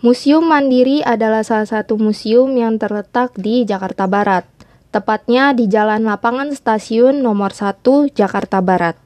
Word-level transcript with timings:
Museum 0.00 0.40
Mandiri 0.48 1.04
adalah 1.04 1.44
salah 1.44 1.68
satu 1.68 2.00
museum 2.00 2.48
yang 2.56 2.80
terletak 2.80 3.36
di 3.36 3.68
Jakarta 3.68 4.08
Barat, 4.08 4.48
tepatnya 4.88 5.52
di 5.52 5.68
Jalan 5.68 6.08
Lapangan 6.08 6.56
Stasiun 6.56 7.20
nomor 7.20 7.52
1 7.52 7.84
Jakarta 8.08 8.64
Barat. 8.64 8.96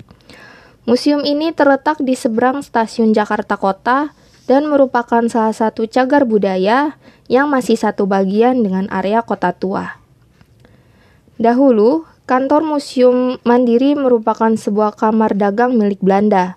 Museum 0.87 1.27
ini 1.27 1.51
terletak 1.51 1.99
di 1.99 2.15
seberang 2.15 2.62
stasiun 2.62 3.11
Jakarta 3.11 3.59
Kota 3.59 4.15
dan 4.46 4.71
merupakan 4.71 5.27
salah 5.27 5.51
satu 5.51 5.83
cagar 5.91 6.30
budaya 6.30 6.95
yang 7.26 7.50
masih 7.50 7.74
satu 7.74 8.06
bagian 8.06 8.62
dengan 8.62 8.86
area 8.86 9.26
kota 9.26 9.50
tua. 9.50 9.98
Dahulu, 11.42 12.06
kantor 12.30 12.62
Museum 12.62 13.42
Mandiri 13.42 13.98
merupakan 13.98 14.54
sebuah 14.54 14.95
kamar 14.95 15.34
dagang 15.34 15.74
milik 15.74 15.98
Belanda, 15.98 16.54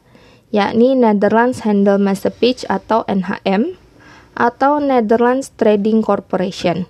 yakni 0.54 0.94
Netherlands 0.94 1.66
Handel 1.66 1.98
Massepich 1.98 2.70
atau 2.70 3.02
NHM, 3.10 3.87
atau 4.38 4.78
Netherlands 4.78 5.50
Trading 5.58 6.06
Corporation. 6.06 6.86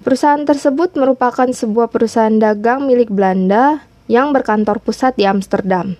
Perusahaan 0.00 0.44
tersebut 0.44 0.96
merupakan 0.96 1.48
sebuah 1.48 1.92
perusahaan 1.92 2.32
dagang 2.32 2.88
milik 2.88 3.12
Belanda 3.12 3.84
yang 4.08 4.32
berkantor 4.32 4.80
pusat 4.80 5.16
di 5.16 5.24
Amsterdam. 5.24 5.96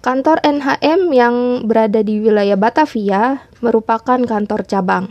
Kantor 0.00 0.38
NHM 0.44 1.00
yang 1.10 1.66
berada 1.66 2.00
di 2.00 2.22
wilayah 2.22 2.54
Batavia 2.54 3.42
merupakan 3.58 4.22
kantor 4.22 4.62
cabang. 4.64 5.10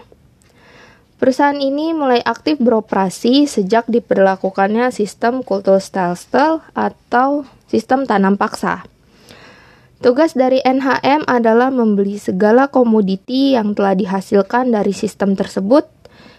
Perusahaan 1.19 1.55
ini 1.55 1.91
mulai 1.91 2.23
aktif 2.23 2.59
beroperasi 2.59 3.47
sejak 3.47 3.87
diperlakukannya 3.91 4.91
sistem 4.95 5.43
kulturstelsel 5.43 6.63
atau 6.73 7.43
sistem 7.67 8.03
tanam 8.07 8.39
paksa. 8.39 8.87
Tugas 10.03 10.35
dari 10.35 10.59
NHM 10.59 11.23
adalah 11.23 11.71
membeli 11.71 12.19
segala 12.19 12.67
komoditi 12.67 13.55
yang 13.55 13.71
telah 13.71 13.95
dihasilkan 13.95 14.75
dari 14.75 14.91
sistem 14.91 15.39
tersebut, 15.39 15.87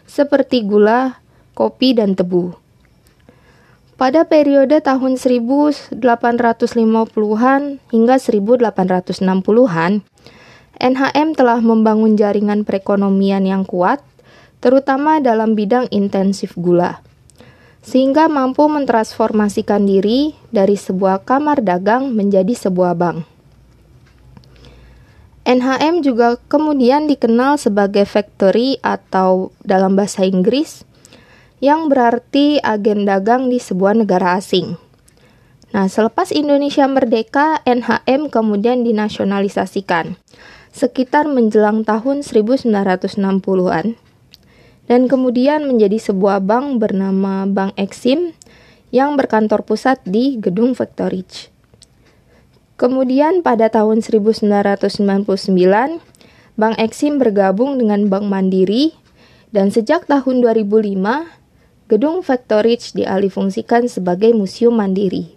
seperti 0.05 0.61
gula, 0.61 1.25
kopi, 1.57 1.97
dan 1.97 2.13
tebu. 2.13 2.53
Pada 3.97 4.29
periode 4.29 4.77
tahun 4.85 5.17
1850-an 5.17 7.63
hingga 7.97 8.17
1860-an, 8.21 9.93
NHM 10.77 11.29
telah 11.33 11.65
membangun 11.65 12.21
jaringan 12.21 12.69
perekonomian 12.69 13.49
yang 13.49 13.65
kuat, 13.65 14.05
terutama 14.61 15.17
dalam 15.25 15.57
bidang 15.57 15.89
intensif 15.89 16.53
gula, 16.61 17.01
sehingga 17.81 18.29
mampu 18.29 18.69
mentransformasikan 18.69 19.89
diri 19.89 20.37
dari 20.53 20.77
sebuah 20.77 21.25
kamar 21.25 21.65
dagang 21.65 22.13
menjadi 22.13 22.53
sebuah 22.53 22.93
bank. 22.93 23.36
NHM 25.47 26.03
juga 26.03 26.43
kemudian 26.51 27.07
dikenal 27.07 27.55
sebagai 27.55 28.03
factory 28.03 28.83
atau 28.83 29.55
dalam 29.63 29.95
bahasa 29.95 30.27
Inggris 30.27 30.83
yang 31.63 31.87
berarti 31.87 32.59
agen 32.59 33.07
dagang 33.07 33.47
di 33.47 33.63
sebuah 33.63 33.95
negara 33.95 34.35
asing. 34.43 34.75
Nah, 35.71 35.87
selepas 35.87 36.35
Indonesia 36.35 36.83
merdeka, 36.91 37.63
NHM 37.63 38.27
kemudian 38.27 38.83
dinasionalisasikan 38.83 40.19
sekitar 40.75 41.31
menjelang 41.31 41.87
tahun 41.87 42.27
1960-an 42.27 43.87
dan 44.91 45.01
kemudian 45.07 45.63
menjadi 45.71 46.11
sebuah 46.11 46.43
bank 46.43 46.83
bernama 46.83 47.47
Bank 47.47 47.79
Exim 47.79 48.35
yang 48.91 49.15
berkantor 49.15 49.63
pusat 49.63 50.03
di 50.03 50.43
Gedung 50.43 50.75
Factory. 50.75 51.55
Kemudian 52.77 53.41
pada 53.41 53.73
tahun 53.73 54.05
1999, 54.05 54.93
Bank 56.61 56.77
Eksim 56.77 57.17
bergabung 57.17 57.81
dengan 57.81 58.13
Bank 58.13 58.29
Mandiri 58.29 58.93
dan 59.49 59.73
sejak 59.73 60.05
tahun 60.05 60.45
2005, 60.45 60.93
gedung 61.89 62.21
Factorage 62.21 62.93
dialihfungsikan 62.93 63.89
sebagai 63.89 64.37
Museum 64.37 64.77
Mandiri. 64.77 65.33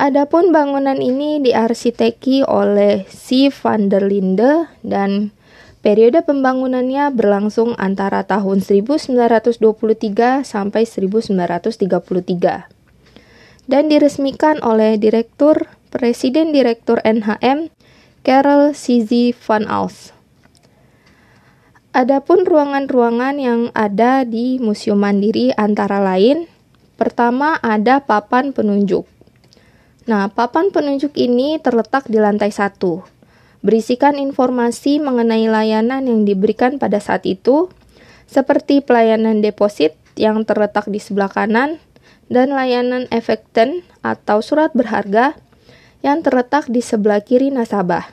Adapun 0.00 0.48
bangunan 0.48 0.96
ini 0.96 1.44
diarsiteki 1.44 2.48
oleh 2.48 3.04
C. 3.12 3.52
van 3.52 3.92
der 3.92 4.08
Linde 4.08 4.72
dan 4.80 5.36
periode 5.84 6.24
pembangunannya 6.24 7.12
berlangsung 7.12 7.76
antara 7.76 8.24
tahun 8.24 8.64
1923 8.64 9.60
sampai 10.40 10.88
1933 10.88 12.75
dan 13.66 13.90
diresmikan 13.90 14.62
oleh 14.62 14.94
Direktur 14.98 15.66
Presiden 15.90 16.54
Direktur 16.54 17.02
NHM 17.02 17.70
Karel 18.22 18.74
Sizi 18.74 19.34
van 19.34 19.66
Als. 19.66 20.14
Adapun 21.94 22.44
ruangan-ruangan 22.44 23.40
yang 23.40 23.60
ada 23.72 24.22
di 24.26 24.60
Museum 24.60 25.00
Mandiri 25.00 25.50
antara 25.56 25.96
lain, 26.02 26.44
pertama 27.00 27.56
ada 27.64 28.04
papan 28.04 28.52
penunjuk. 28.52 29.08
Nah, 30.04 30.28
papan 30.30 30.68
penunjuk 30.70 31.16
ini 31.16 31.56
terletak 31.58 32.06
di 32.06 32.20
lantai 32.20 32.52
satu, 32.52 33.00
berisikan 33.64 34.20
informasi 34.20 35.00
mengenai 35.00 35.48
layanan 35.48 36.04
yang 36.04 36.28
diberikan 36.28 36.76
pada 36.76 37.00
saat 37.00 37.24
itu, 37.24 37.72
seperti 38.28 38.84
pelayanan 38.84 39.40
deposit 39.40 39.96
yang 40.14 40.44
terletak 40.44 40.84
di 40.92 41.00
sebelah 41.00 41.32
kanan, 41.32 41.80
dan 42.26 42.50
layanan 42.54 43.06
efekten 43.14 43.86
atau 44.02 44.42
surat 44.42 44.74
berharga 44.74 45.38
yang 46.02 46.22
terletak 46.22 46.66
di 46.70 46.82
sebelah 46.82 47.22
kiri 47.22 47.50
nasabah. 47.50 48.10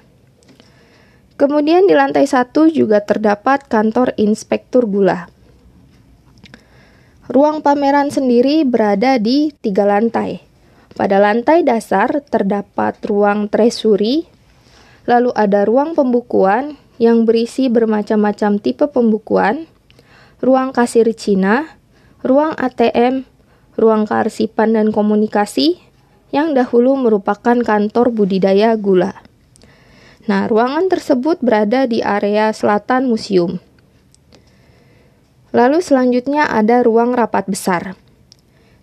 Kemudian 1.34 1.90
di 1.90 1.97
lantai 1.97 2.29
satu 2.29 2.69
juga 2.69 3.01
terdapat 3.01 3.66
kantor 3.66 4.13
inspektur 4.22 4.85
gula. 4.85 5.29
Ruang 7.25 7.66
pameran 7.66 8.13
sendiri 8.13 8.62
berada 8.68 9.18
di 9.18 9.50
tiga 9.63 9.88
lantai. 9.88 10.45
Pada 10.94 11.18
lantai 11.18 11.66
dasar 11.66 12.22
terdapat 12.22 13.01
ruang 13.09 13.50
treasury, 13.50 14.30
lalu 15.09 15.34
ada 15.34 15.66
ruang 15.66 15.97
pembukuan 15.97 16.78
yang 17.01 17.25
berisi 17.25 17.66
bermacam-macam 17.66 18.62
tipe 18.62 18.85
pembukuan, 18.85 19.66
ruang 20.38 20.69
kasir 20.69 21.09
Cina, 21.18 21.66
ruang 22.22 22.53
ATM, 22.53 23.25
ruang 23.78 24.06
kearsipan 24.06 24.78
dan 24.78 24.94
komunikasi 24.94 25.81
yang 26.34 26.57
dahulu 26.57 26.97
merupakan 26.97 27.57
kantor 27.61 28.09
budidaya 28.09 28.73
gula. 28.73 29.22
Nah, 30.25 30.47
ruangan 30.47 30.88
tersebut 30.88 31.44
berada 31.44 31.83
di 31.85 32.00
area 32.00 32.50
selatan 32.56 33.12
museum. 33.12 33.59
Lalu 35.53 35.85
selanjutnya 35.85 36.50
ada 36.50 36.81
ruang 36.81 37.13
rapat 37.13 37.45
besar. 37.45 37.94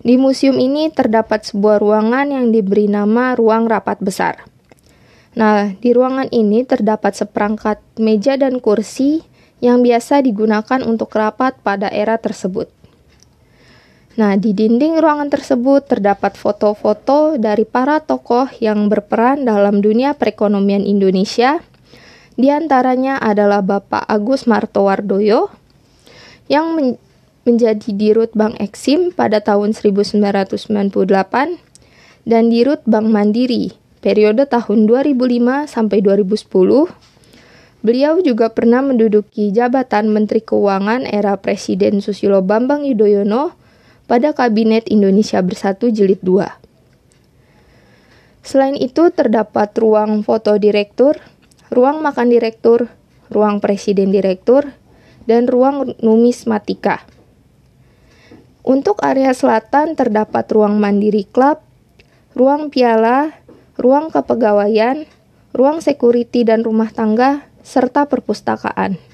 Di 0.00 0.16
museum 0.16 0.56
ini 0.56 0.88
terdapat 0.88 1.44
sebuah 1.44 1.82
ruangan 1.82 2.30
yang 2.30 2.54
diberi 2.54 2.86
nama 2.86 3.34
ruang 3.34 3.66
rapat 3.66 3.98
besar. 4.00 4.46
Nah, 5.34 5.76
di 5.76 5.90
ruangan 5.92 6.30
ini 6.32 6.64
terdapat 6.64 7.18
seperangkat 7.18 7.82
meja 7.98 8.38
dan 8.38 8.62
kursi 8.62 9.26
yang 9.60 9.84
biasa 9.84 10.24
digunakan 10.24 10.80
untuk 10.86 11.12
rapat 11.12 11.58
pada 11.60 11.90
era 11.92 12.16
tersebut. 12.16 12.79
Nah, 14.20 14.36
di 14.36 14.52
dinding 14.52 15.00
ruangan 15.00 15.32
tersebut 15.32 15.88
terdapat 15.88 16.36
foto-foto 16.36 17.40
dari 17.40 17.64
para 17.64 18.04
tokoh 18.04 18.52
yang 18.60 18.92
berperan 18.92 19.48
dalam 19.48 19.80
dunia 19.80 20.12
perekonomian 20.12 20.84
Indonesia. 20.84 21.64
Di 22.36 22.52
antaranya 22.52 23.16
adalah 23.16 23.64
Bapak 23.64 24.04
Agus 24.04 24.44
Martowardoyo 24.44 25.48
yang 26.52 26.76
men 26.76 27.00
menjadi 27.48 27.96
Dirut 27.96 28.36
Bank 28.36 28.60
Eksim 28.60 29.16
pada 29.16 29.40
tahun 29.40 29.72
1998 29.72 30.20
dan 32.28 32.52
Dirut 32.52 32.84
Bank 32.84 33.08
Mandiri 33.08 33.72
periode 34.04 34.44
tahun 34.44 34.84
2005 34.84 35.64
sampai 35.64 36.04
2010. 36.04 36.92
Beliau 37.80 38.20
juga 38.20 38.52
pernah 38.52 38.84
menduduki 38.84 39.48
jabatan 39.48 40.12
Menteri 40.12 40.44
Keuangan 40.44 41.08
era 41.08 41.40
Presiden 41.40 42.04
Susilo 42.04 42.44
Bambang 42.44 42.84
Yudhoyono 42.84 43.59
pada 44.10 44.34
Kabinet 44.34 44.90
Indonesia 44.90 45.38
Bersatu 45.38 45.86
Jilid 45.86 46.18
2. 46.26 46.42
Selain 48.42 48.74
itu 48.74 49.06
terdapat 49.14 49.70
ruang 49.78 50.26
foto 50.26 50.58
direktur, 50.58 51.22
ruang 51.70 52.02
makan 52.02 52.34
direktur, 52.34 52.90
ruang 53.30 53.62
presiden 53.62 54.10
direktur, 54.10 54.74
dan 55.30 55.46
ruang 55.46 55.94
numismatika. 56.02 57.06
Untuk 58.66 58.98
area 59.06 59.30
selatan 59.30 59.94
terdapat 59.94 60.42
ruang 60.50 60.82
mandiri 60.82 61.22
club, 61.30 61.62
ruang 62.34 62.66
piala, 62.74 63.38
ruang 63.78 64.10
kepegawaian, 64.10 65.06
ruang 65.54 65.78
security 65.78 66.42
dan 66.42 66.66
rumah 66.66 66.90
tangga, 66.90 67.46
serta 67.62 68.10
perpustakaan. 68.10 69.09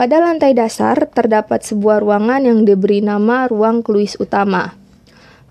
Pada 0.00 0.16
lantai 0.16 0.56
dasar 0.56 1.12
terdapat 1.12 1.60
sebuah 1.60 2.00
ruangan 2.00 2.48
yang 2.48 2.64
diberi 2.64 3.04
nama 3.04 3.44
ruang 3.44 3.84
kluis 3.84 4.16
utama. 4.16 4.72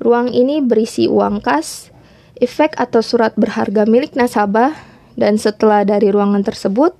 Ruang 0.01 0.34
ini 0.34 0.57
berisi 0.57 1.06
uang 1.06 1.38
kas, 1.46 1.94
efek 2.34 2.74
atau 2.81 3.06
surat 3.06 3.38
berharga 3.38 3.86
milik 3.86 4.18
nasabah, 4.18 4.74
dan 5.13 5.38
setelah 5.38 5.86
dari 5.86 6.10
ruangan 6.10 6.42
tersebut, 6.42 6.98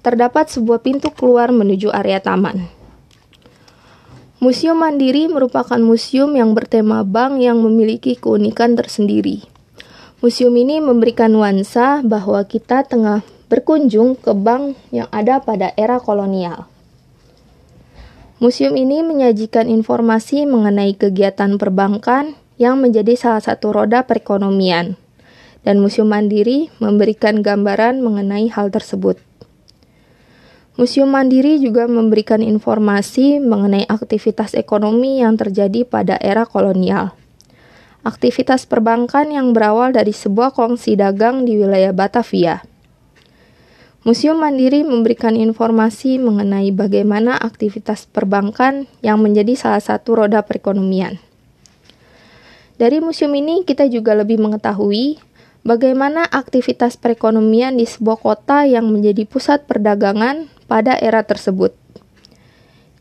terdapat 0.00 0.48
sebuah 0.48 0.80
pintu 0.80 1.12
keluar 1.12 1.52
menuju 1.52 1.92
area 1.92 2.16
taman. 2.16 2.64
Museum 4.40 4.80
Mandiri 4.80 5.28
merupakan 5.28 5.76
museum 5.76 6.32
yang 6.32 6.56
bertema 6.56 7.04
bank 7.04 7.44
yang 7.44 7.60
memiliki 7.60 8.16
keunikan 8.16 8.72
tersendiri. 8.72 9.44
Museum 10.24 10.56
ini 10.56 10.80
memberikan 10.80 11.28
nuansa 11.28 12.00
bahwa 12.00 12.40
kita 12.48 12.88
tengah 12.88 13.20
berkunjung 13.52 14.16
ke 14.16 14.32
bank 14.32 14.80
yang 14.96 15.12
ada 15.12 15.44
pada 15.44 15.76
era 15.76 16.00
kolonial. 16.00 16.72
Museum 18.36 18.76
ini 18.76 19.00
menyajikan 19.00 19.64
informasi 19.64 20.44
mengenai 20.44 20.92
kegiatan 20.92 21.56
perbankan 21.56 22.36
yang 22.60 22.76
menjadi 22.76 23.16
salah 23.16 23.40
satu 23.40 23.72
roda 23.72 24.04
perekonomian, 24.04 25.00
dan 25.64 25.80
Museum 25.80 26.12
Mandiri 26.12 26.68
memberikan 26.76 27.40
gambaran 27.40 28.04
mengenai 28.04 28.52
hal 28.52 28.68
tersebut. 28.68 29.16
Museum 30.76 31.08
Mandiri 31.08 31.56
juga 31.64 31.88
memberikan 31.88 32.44
informasi 32.44 33.40
mengenai 33.40 33.88
aktivitas 33.88 34.52
ekonomi 34.52 35.24
yang 35.24 35.40
terjadi 35.40 35.88
pada 35.88 36.20
era 36.20 36.44
kolonial. 36.44 37.16
Aktivitas 38.04 38.68
perbankan 38.68 39.32
yang 39.32 39.56
berawal 39.56 39.96
dari 39.96 40.12
sebuah 40.12 40.52
kongsi 40.52 41.00
dagang 41.00 41.48
di 41.48 41.56
wilayah 41.56 41.96
Batavia. 41.96 42.60
Museum 44.06 44.38
Mandiri 44.38 44.86
memberikan 44.86 45.34
informasi 45.34 46.22
mengenai 46.22 46.70
bagaimana 46.70 47.34
aktivitas 47.34 48.06
perbankan 48.06 48.86
yang 49.02 49.18
menjadi 49.18 49.58
salah 49.58 49.82
satu 49.82 50.22
roda 50.22 50.46
perekonomian. 50.46 51.18
Dari 52.78 53.02
museum 53.02 53.34
ini 53.34 53.66
kita 53.66 53.90
juga 53.90 54.14
lebih 54.14 54.38
mengetahui 54.38 55.18
bagaimana 55.66 56.22
aktivitas 56.22 56.94
perekonomian 56.94 57.82
di 57.82 57.82
sebuah 57.82 58.22
kota 58.22 58.62
yang 58.62 58.86
menjadi 58.94 59.26
pusat 59.26 59.66
perdagangan 59.66 60.46
pada 60.70 60.94
era 61.02 61.26
tersebut. 61.26 61.74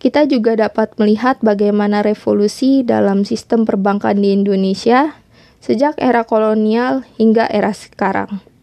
Kita 0.02 0.26
juga 0.26 0.58
dapat 0.58 0.98
melihat 0.98 1.38
bagaimana 1.46 2.02
revolusi 2.02 2.82
dalam 2.82 3.30
sistem 3.30 3.62
perbankan 3.62 4.18
di 4.18 4.34
Indonesia 4.34 5.14
sejak 5.62 6.02
era 6.02 6.26
kolonial 6.26 7.06
hingga 7.22 7.46
era 7.46 7.78
sekarang. 7.78 8.55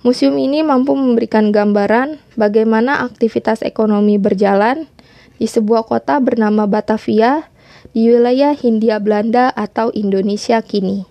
Museum 0.00 0.32
ini 0.40 0.64
mampu 0.64 0.96
memberikan 0.96 1.52
gambaran 1.52 2.24
bagaimana 2.32 3.04
aktivitas 3.04 3.60
ekonomi 3.60 4.16
berjalan 4.16 4.88
di 5.36 5.44
sebuah 5.44 5.84
kota 5.84 6.16
bernama 6.24 6.64
Batavia 6.64 7.52
di 7.92 8.08
wilayah 8.08 8.56
Hindia 8.56 8.96
Belanda 8.96 9.52
atau 9.52 9.92
Indonesia 9.92 10.64
kini. 10.64 11.09